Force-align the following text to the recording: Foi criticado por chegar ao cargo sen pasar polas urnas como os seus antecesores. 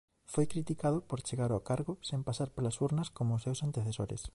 Foi 0.33 0.45
criticado 0.53 0.97
por 1.09 1.19
chegar 1.27 1.51
ao 1.53 1.65
cargo 1.69 1.93
sen 2.09 2.19
pasar 2.27 2.49
polas 2.55 2.79
urnas 2.85 3.11
como 3.17 3.31
os 3.37 3.43
seus 3.45 3.61
antecesores. 3.67 4.21